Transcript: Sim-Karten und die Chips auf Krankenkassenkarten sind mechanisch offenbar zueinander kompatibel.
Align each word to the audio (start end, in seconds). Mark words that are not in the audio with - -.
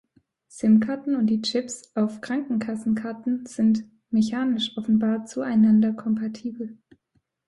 Sim-Karten 0.47 1.15
und 1.15 1.27
die 1.27 1.43
Chips 1.43 1.91
auf 1.95 2.21
Krankenkassenkarten 2.21 3.45
sind 3.45 3.83
mechanisch 4.09 4.75
offenbar 4.75 5.27
zueinander 5.27 5.93
kompatibel. 5.93 6.79